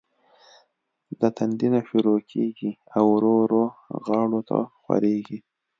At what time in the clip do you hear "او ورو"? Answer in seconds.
2.95-3.33